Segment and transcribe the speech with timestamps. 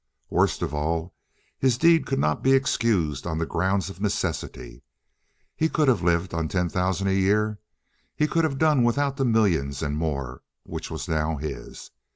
[0.31, 1.13] Worst of all,
[1.59, 4.81] his deed could not be excused on the grounds of necessity.
[5.55, 7.59] He could have lived on ten thousand a year;
[8.15, 11.91] he could have done without the million and more which was now his.